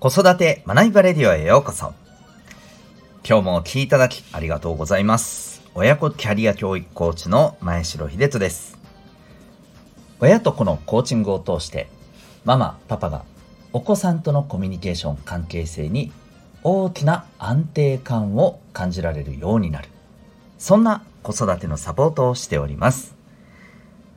[0.00, 1.92] 子育て学びバレディオへようこそ。
[3.28, 5.60] 今日もお聴きいただきありがとうございます。
[5.74, 8.78] 親子キャリア教育コーチの前城秀人です。
[10.20, 11.88] 親と子のコーチングを通して、
[12.44, 13.24] ママ、パパが
[13.72, 16.12] お子さんとのコミュニケーション関係性に
[16.62, 19.88] 大きな安定感を感じられるようになる。
[20.58, 23.16] そんな子育てのサポートをしております。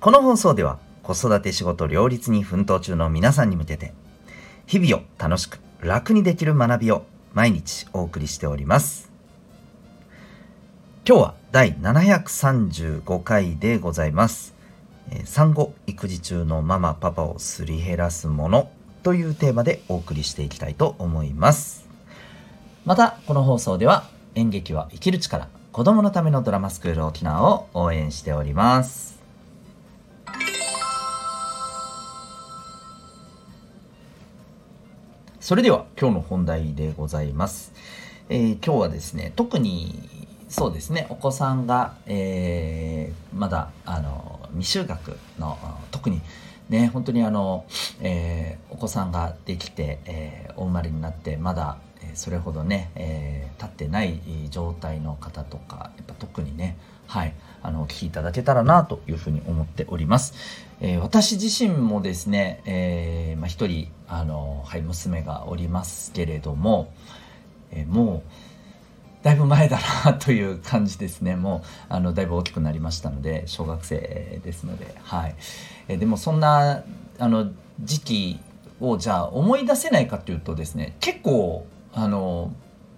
[0.00, 3.94] この放送では子育て仕事両立に奮闘中の皆さんに向けて、
[4.66, 9.10] 日々を楽しく楽にできる学びを毎日お送りしております。
[11.06, 14.54] 今日は第735回でございます。
[15.24, 18.70] 産後育児中のママパパをすり減らすもの
[19.02, 21.88] というテーマでお送りしていきたいと思います。
[22.84, 24.04] また、この放送では
[24.34, 29.21] 演劇は生きる力子供のためのドラマスクール沖縄を応援しております。
[35.42, 37.72] それでは今日の本題でございます。
[38.28, 40.08] えー、今日はですね、特に
[40.48, 45.58] そうですね、お子さんが、えー、まだあの未就学の
[45.90, 46.20] 特に
[46.68, 47.64] ね、本当にあの、
[48.00, 51.76] えー、お子さんができて、えー、お生まれになってまだ
[52.14, 56.76] それほどね、えー、立ってない状態の方とかやっぱ特にね
[57.08, 60.34] はいあのお聞きいただけたらなというふうに思っております、
[60.80, 66.92] えー、私自身もですね、えー、まあ、一人あの、はい、娘がおりますけれども、
[67.70, 71.36] えもうだいぶ前だなという感じですね。
[71.36, 75.36] もうあのだいぶ大きくなりましたので小学生ですのではい、
[75.88, 76.82] えでもそんな
[77.18, 78.40] あの時期
[78.80, 82.52] をじゃあ思い出せないかというとですね結構あの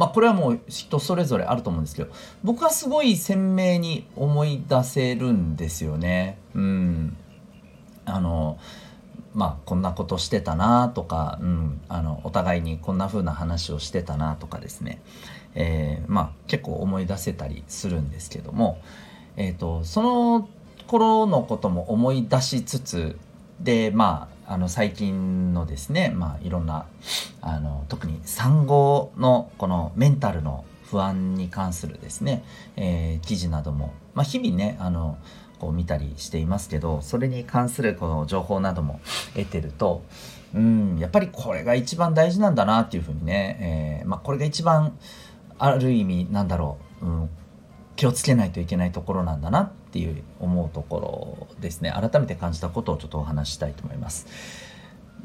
[0.00, 2.10] まあこれはもう人それぞれあると思うんですけど
[2.42, 6.38] 僕はすごい鮮明に思い出せるんですよね。
[6.54, 7.16] うん。
[8.06, 8.58] あの
[9.34, 15.02] まあこんなことしてたなとか、うん、あのお互いにこんな風な話をしてたなとかですね、
[15.54, 18.80] えー、まあ結構思い出せたりするんですけども、
[19.36, 20.48] えーとその
[20.86, 23.18] 頃のことも思い出しつつ
[23.60, 26.86] でまああの最近のですね、まあ、いろんな
[27.40, 32.42] あの特に産後のこのメンタルの不安に関するですね、
[32.74, 35.18] えー、記事なども、まあ、日々ねあの
[35.60, 39.00] こう見たりしていますけどそれに関するこの情報なども
[39.36, 40.02] 得てると
[40.52, 44.98] うんやっぱりこれが一番大事なんだなっていうふうにね、えー、まあ、これが一番
[45.60, 47.30] ある意味なんだろう、うん、
[47.94, 51.92] 気をつけないといけないところなんだなっていう思うところですね。
[51.92, 54.26] 改めて感じたことをちょっとお話ししたいと思います。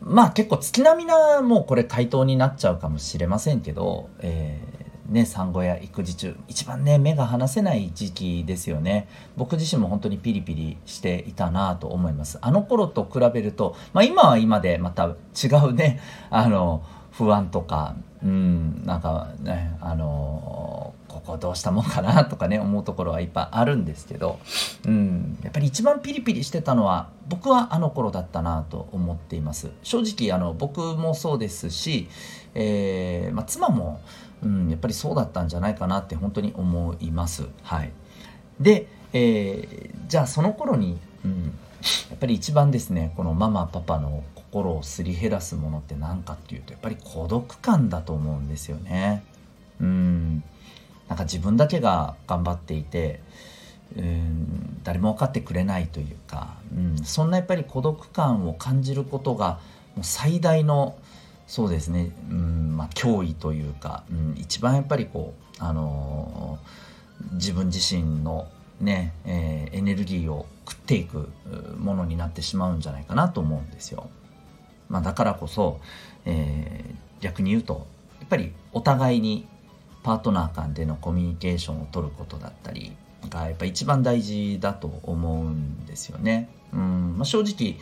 [0.00, 9.08] まあ結構月並みなもうこれ回答になっちゃうかもしれませんけど、えー、ね、産後や育児中一番ね目が離せない時期ですよね。
[9.36, 12.38] 僕自身も本当にピリピリしていたなと思います。
[12.42, 16.82] あの頃と比べると、まあ、今は今でまた違うねあの
[17.12, 20.94] 不安とかうんなんかねあの
[21.28, 24.38] ここどうしたもんかなとかね思うところはいっぱいあるんですけど、
[24.86, 29.70] うん、やっぱり一番ピリピリしてたのは僕はあの頃だったなと思っています。
[29.82, 32.08] 正直あの僕もそうですし、
[32.54, 34.00] えー、まあ、妻も、
[34.42, 37.46] うん、やっぱりそうだったんじゃないかなって本当に思います。
[37.62, 37.92] はい。
[38.58, 41.44] で、えー、じゃあその頃に、うん、
[42.08, 49.22] やっぱり一番ですねこのママパパの心をすり減らすものって何かっていうとやっぱり孤独感だと思うんですよね。
[49.80, 50.17] うん。
[51.18, 53.20] か自分だけが頑張っていて
[53.96, 59.60] うん誰も分かってくれないというか、うん、そんなやっぱり孤独感を感じることが
[59.96, 60.96] もう最大の
[61.46, 68.48] そうですね、うんまあ、脅威というか、うん、一番やっぱりこう、あのー、自分自身の
[68.80, 71.30] ね、えー、エネルギーを食っていく
[71.78, 74.10] ものになってしまうんじゃないかなと思うんですよ。
[74.90, 75.80] まあ、だからこそ、
[76.26, 77.86] えー、逆に言うと
[78.20, 79.48] やっぱりお互いに
[80.02, 82.92] パートナー間でのコミュニケーションを取ることだったり
[83.28, 86.48] がやっぱ一番大事だと思うんですよね。
[86.72, 87.78] うんまあ、正直、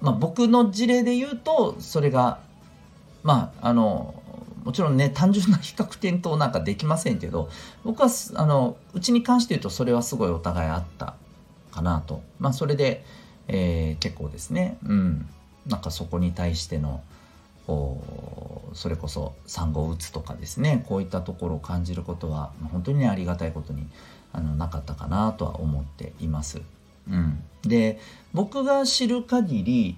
[0.00, 2.40] まあ、僕の事例で言うとそれが
[3.22, 4.14] まああの
[4.64, 7.48] もちろんね単純な比較点となんかできませんけど
[7.84, 11.14] 僕はあのうちに関して言うとそれはすごいお互いあった
[11.72, 12.22] かなと。
[12.38, 13.04] まあそれで、
[13.48, 14.78] えー、結構ですね。
[14.84, 15.28] うん。
[15.66, 17.02] なんかそこに対しての
[18.74, 23.86] それこそ産後うつとかですねこういったところを感じることは本当に、ね、ありがたいことに
[24.32, 26.62] あのなかったかなとは思っています。
[27.10, 27.98] うん、で
[28.32, 29.96] 僕が知る限り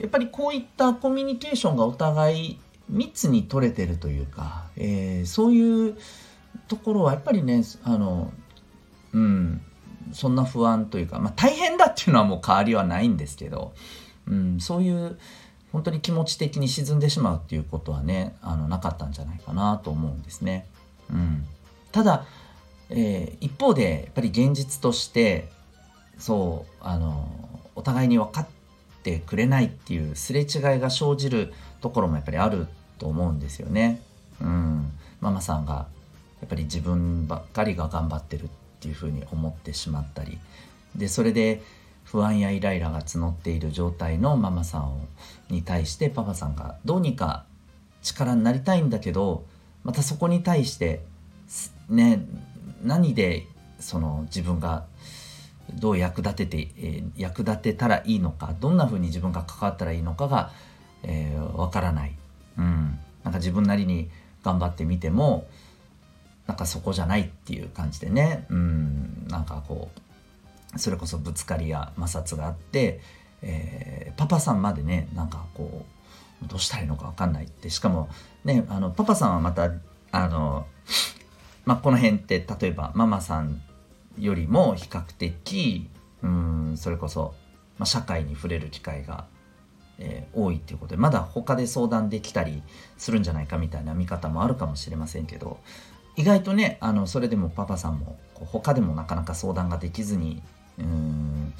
[0.00, 5.96] やっぱりこういったコミュニケーションがお互い密に取れてるというか、えー、そういう
[6.68, 8.32] ところはやっぱりねあの、
[9.12, 9.62] うん、
[10.12, 13.72] そんな不安というか、まあ、大変だっていうのはもう変わりはないんですけど、
[14.28, 15.18] うん、そういう
[15.72, 20.66] 本当に気持ち的に沈んでしまうっていうことはねあのなかったんじゃないかなと思うんですね。
[21.10, 21.44] うん、
[21.92, 22.24] ただ、
[22.90, 25.48] えー、一方でやっぱり現実として
[26.18, 27.28] そうあの
[27.74, 28.46] お互いに分かっ
[29.02, 30.46] てくれないっていうすれ違い
[30.80, 32.66] が生じるところもやっぱりある
[32.98, 34.02] と思うんですよね。
[34.40, 35.86] うん、ママさんが
[36.40, 38.48] やっぱり自分ばっかりが頑張ってるっ
[38.80, 40.38] ていうふうに思ってしまったり
[40.96, 41.62] でそれで
[42.10, 45.06] 不安やイライラが募っている状態のママさん
[45.48, 47.44] に対してパパさんがどうにか
[48.02, 49.44] 力になりたいんだけど
[49.84, 51.04] またそこに対して
[51.88, 52.26] ね
[52.82, 53.46] 何で
[53.78, 54.86] その自分が
[55.72, 60.50] どう役立てて、えー、役立てたらいいのかどんなふうに自分が関わったらいいのかが、
[61.04, 62.12] えー、分からない、
[62.58, 64.10] うん、なんか自分なりに
[64.42, 65.46] 頑張ってみても
[66.48, 70.09] なんかそこじゃないっていう感じでね、うん、なんかこう
[70.76, 73.00] それこそぶつかりや摩擦があって、
[73.42, 75.84] えー、パパさんまでねなんかこ
[76.44, 78.08] うどうしたらいいのか分かんないってしかも
[78.44, 79.72] ねあのパパさんはまた
[80.12, 80.66] あの、
[81.64, 83.60] まあ、この辺って例えばママさん
[84.18, 85.88] よりも比較的
[86.22, 87.34] うんそれこそ、
[87.78, 89.26] まあ、社会に触れる機会が、
[89.98, 92.62] えー、多いっていうことでまだ他で相談できたり
[92.96, 95.60] するんじゃないかみたいな見方もあるかもしれませんけど
[96.16, 100.42] 意外とねあのそれでもパパさんも他でもなかなか相談ができずに
[100.78, 101.54] うん。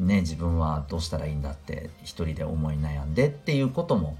[0.00, 4.16] ね自分はどうしたらいいんだって一人で思い悩んでっていうことも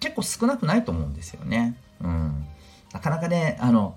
[0.00, 1.76] 結構少なくないと思うんですよね。
[2.00, 2.46] うん、
[2.92, 3.96] なかなかねあの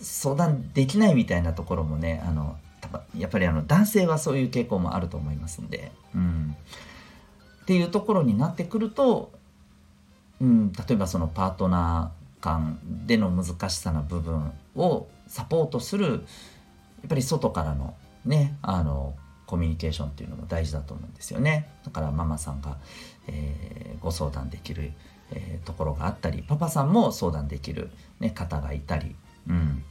[0.00, 2.56] 相談できないみたいなところもねあの
[3.16, 6.56] やっぱりあの男性はそういう傾向もあると思いますんで、うん、
[7.62, 9.32] っていうところになってくると、
[10.40, 16.20] うん、例えばそのパートナー間での難しさの部分をサポートするやっ
[17.08, 17.94] ぱり外からの
[18.26, 19.14] ねあの
[19.46, 21.68] コミュニケーションっていうのも大事だと思うんですよね。
[21.84, 22.76] だからママさんが、
[23.28, 24.92] えー、ご相談できる、
[25.30, 27.90] えー、ところがあったりパパさんも相談できる、
[28.20, 29.14] ね、方がいたり
[29.48, 29.82] うん。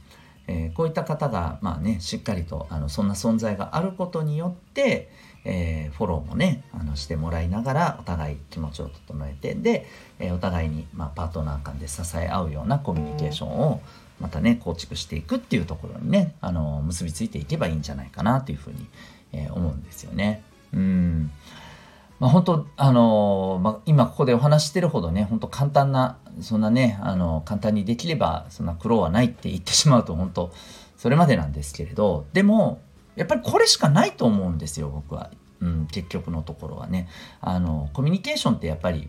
[0.48, 5.08] えー、こういった方が、まあね、しっかりとあのそんな存在があることによって、
[5.44, 9.86] え、フォローもねあのしてもらいながらお互い気持ちを整えてで、
[10.18, 13.80] え、お互いに、まあ、パートナー間で支え合うようなコミュニケーションを
[14.20, 18.86] またね構築していくっていうところにねあの結びついていけばいいんじゃないかなというふうに、
[19.32, 20.42] え思うんですよね。
[20.72, 21.30] うん。
[22.18, 30.50] まあ、本当あのまあ、今ここでお話してるほどね本当簡単なそんなねあの簡単にできればそんな苦労はないって言ってしまうと本当
[30.96, 32.80] それまでなんですけれどでも
[33.16, 35.30] やっぱりこれしかないと思うんですよ僕は、
[35.60, 37.08] うん、結局のところはね。
[37.40, 39.08] あのコミュニケーションってやっぱり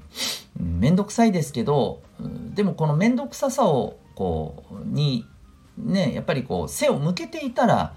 [0.57, 2.01] 面倒、うん、くさいですけど
[2.55, 5.27] でもこの面倒くささをこうに
[5.77, 7.95] ねやっぱりこう背を向けていたら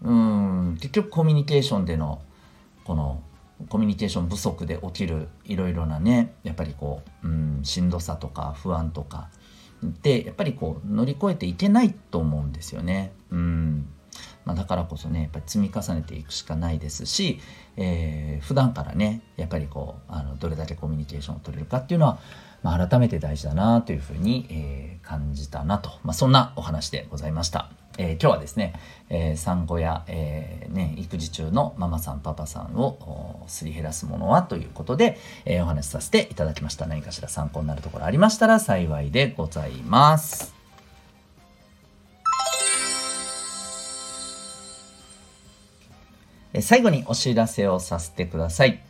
[0.00, 2.22] うん結局コミュニケーションでの
[2.84, 3.22] この
[3.68, 9.28] コミュニケーション不足で起きるいろいろなねやっぱりこう、うん、しんどさとか不安とか
[10.02, 13.12] でやっぱりこう乗り越えていけないと思うんですよね。
[13.30, 13.86] うん
[14.44, 17.40] まあ、だからこそねやっぱり積み重ねていくしかないですし、
[17.76, 22.18] えー、普段からねやっぱりこうあのどれだけコミュニケーションを取れるかっていうのは、
[22.62, 27.70] まあ、改めて大事だなというふうに、えー、感じたなと、まあ、そんなお話でございました。
[27.98, 28.72] えー、今日はですね、
[29.10, 36.86] えー、産後や、えー、ね、育児中のママさんパパさんをすり減らすものはということで、えお話しさせていただきました。
[36.86, 40.61] 何かしら参考になるところありましたら幸いでございます。
[46.60, 48.80] 最後にお知らせをさせてください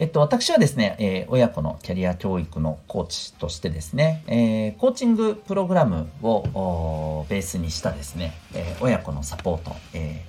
[0.00, 10.24] えっと、私はですね、えー、親子のキャリア教育のコーチとしてですね、えー、コーチングプログラムをベースにしたですね、えー、親子のサポート、え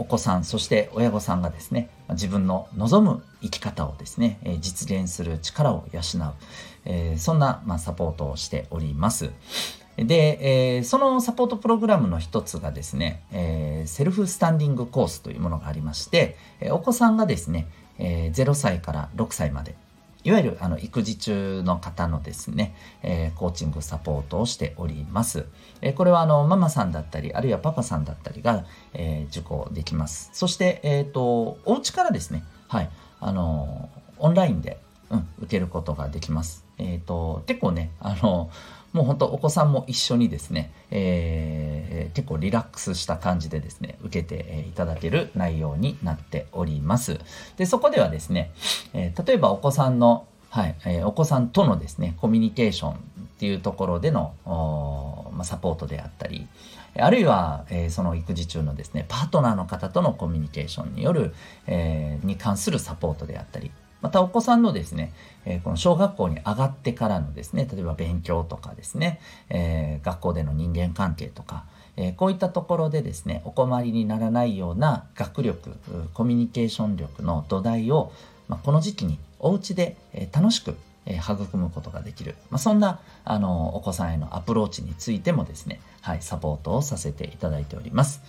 [0.00, 6.02] お子さん、そして親御さんがですね、自分の望む生き方をですね、え実現する力を養う、
[6.84, 9.30] えそんな、まあ、サポートをしております。
[9.96, 16.36] で、えー、そのサポートプログラムの一つがですね、えー、セルフスタンディングコースというものがありまして、
[16.70, 19.76] お子さんがですね、えー、0歳から6歳まで
[20.24, 25.44] いわゆるあの育児中の方のですね、えー、コーチングサポートをしております。
[25.82, 30.30] えー、これはあのママさんだったり、あるいはパパさんだったりが、えー、受講できます。
[30.32, 34.78] そして、えっ、ー、と、お家からですね、はい、あのオンラインで、
[35.10, 36.63] うん、受けることができます。
[36.78, 38.50] えっ、と、結構ね、あの
[38.94, 47.18] もう本当お子さんも一緒にですね、えー、結構リラックスした感じでですね、受けていただける内容になっております。
[47.56, 48.52] で、そこではですね、
[48.94, 52.96] えー、例えばお子さんの、はい、えー、お子さんとのですね、コミュニケーションっ
[53.40, 54.32] ていうところでの、
[55.32, 56.46] まあ、サポートであったり、
[56.96, 61.34] あるいは、えー、その育児中のですね、パートナーの方とのコミュニケーションによる、
[61.66, 63.72] えー、に関するサポートであったり、
[64.04, 65.14] またお子さんのですね、
[65.46, 69.18] えー、この小学校に上がってからのですね、例えば勉強とかですね、
[69.48, 71.64] えー、学校での人間関係とか、
[71.96, 75.70] えー、こういったところでですね、お困りにならないような学力、
[76.12, 78.12] コミュニケーション力の土台を、
[78.46, 88.20] まあ、この時期にお家で、え楽しくえ育むことができる、まあ、そんなあのお子さんへのアプローチについてもですね、はい、サポートをさせていただいております。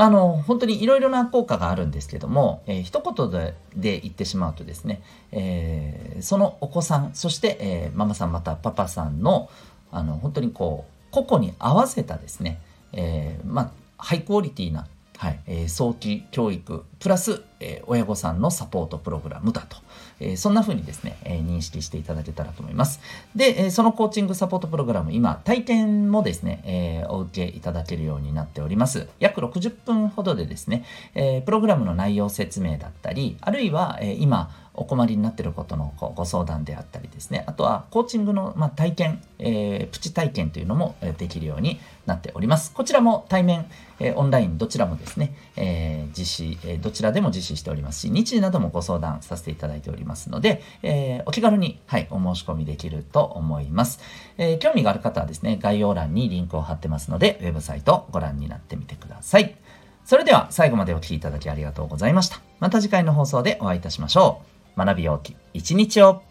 [0.00, 9.50] まあ、あの本当にいろいろな効果があるんですけども、えー、一言でで言ってしまうとですね、えー、そのお子さんそして、えー、ママさんまたパパさんの
[9.92, 12.60] あの本当にこう個々に合わせたですね、
[12.94, 14.86] えー、まあハイクオリティな
[15.18, 19.78] はい、えー、早期教育プラス、えー、親御さんのサポートプログラムだと、
[20.20, 23.00] えー、そんな風にですね、えー、認識していただけたらと思います。
[23.34, 29.08] で、え、そのコーチングサポートプログラム、今、体験もですね、え、お受けいただけるようになっております。
[29.18, 42.72] 約60分ほどでですね、え、プログラムの内容説明だったり、あるいは、え、今、お困りになっていることのご相談であったりですね、あとはコーチングの、ま、体験、えー、プチ体験というのもできるようになっております。
[42.72, 43.66] こちらも対面、
[43.98, 54.00] え、オンラインどちらもですね、えー、実施、えどちらでも実施しておりますし、日時などもご相談させていただいておりますので、えお気軽に、はい、お申し込みできると思います、
[54.38, 59.56] え興味がある方はですね、概要欄にリンクを貼ってますので、ウェブサイトご覧になってみてください。
[60.04, 62.40] それでは最後までお聴きいただきありがとうございました。
[62.58, 64.42] また次回の放送でお会いいたしましょ
[64.76, 64.84] う。
[64.84, 66.22] 学びようき一日を